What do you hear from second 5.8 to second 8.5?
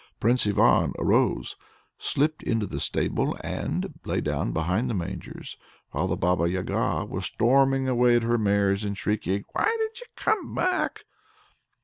while the Baba Yaga was storming away at her